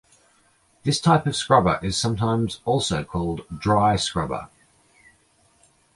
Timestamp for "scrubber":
1.35-1.79, 3.97-4.49